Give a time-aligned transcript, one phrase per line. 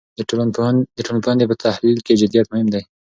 [0.97, 2.81] د ټولنپوهنې په تحلیل کې جدیت مهم دی.